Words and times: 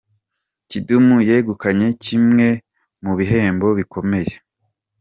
Kidumu 0.69 1.15
yegukanye 1.29 1.87
kimwe 2.03 2.47
mu 3.03 3.11
bihembo 3.19 3.67
bikomeye 3.77 4.33